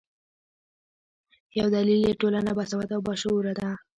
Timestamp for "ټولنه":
2.21-2.51